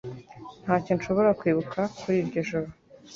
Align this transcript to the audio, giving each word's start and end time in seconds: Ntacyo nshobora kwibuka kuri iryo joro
Ntacyo 0.63 0.91
nshobora 0.97 1.35
kwibuka 1.39 1.79
kuri 1.99 2.15
iryo 2.21 2.41
joro 2.49 2.69